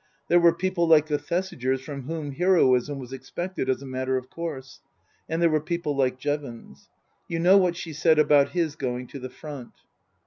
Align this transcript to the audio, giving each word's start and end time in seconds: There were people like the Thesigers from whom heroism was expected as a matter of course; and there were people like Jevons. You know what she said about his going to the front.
There 0.29 0.39
were 0.39 0.51
people 0.51 0.87
like 0.87 1.05
the 1.05 1.19
Thesigers 1.19 1.81
from 1.81 2.07
whom 2.07 2.31
heroism 2.31 2.97
was 2.97 3.13
expected 3.13 3.69
as 3.69 3.83
a 3.83 3.85
matter 3.85 4.17
of 4.17 4.31
course; 4.31 4.79
and 5.29 5.39
there 5.43 5.49
were 5.51 5.61
people 5.61 5.95
like 5.95 6.17
Jevons. 6.17 6.89
You 7.27 7.37
know 7.37 7.59
what 7.59 7.75
she 7.77 7.93
said 7.93 8.17
about 8.17 8.49
his 8.49 8.75
going 8.75 9.05
to 9.09 9.19
the 9.19 9.29
front. 9.29 9.73